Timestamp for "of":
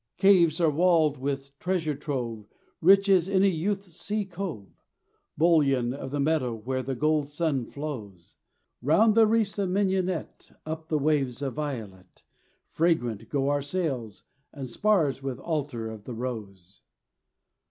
5.93-6.09, 9.59-9.69, 11.43-11.53, 15.91-16.05